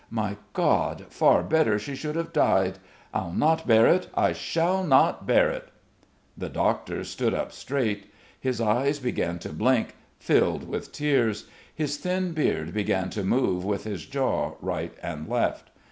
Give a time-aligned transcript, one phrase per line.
[0.09, 2.79] My God, far better she should have died.
[3.13, 4.07] I'll not bear it.
[4.15, 5.67] I shall not bear it."
[6.35, 8.11] The doctor stood up straight.
[8.39, 13.83] His eyes began to blink, filled with tears; his thin beard began to move with
[13.83, 15.69] his jaw right and left.